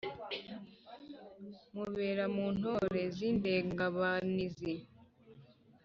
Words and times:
mubera 1.75 2.23
mu 2.35 2.45
ntore 2.57 3.01
z'indengabanizi 3.15 4.73